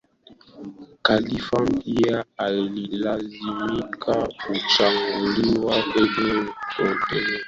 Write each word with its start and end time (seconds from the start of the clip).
khalifa 1.03 1.63
mpya 1.65 2.25
alilazimika 2.37 4.29
kuchaguliwa 4.47 5.83
kwenye 5.83 6.33
mkutano 6.33 6.95
mkuu 6.95 7.39